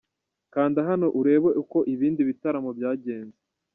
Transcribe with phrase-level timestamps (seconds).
[0.53, 3.39] Kanda hano urebe uko ibindi bitaramo byagenze.